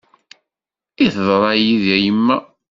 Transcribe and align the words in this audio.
I 1.05 1.07
teḍra 1.13 1.51
yid-i 1.63 1.91
a 1.95 1.97
yemma. 2.03 2.37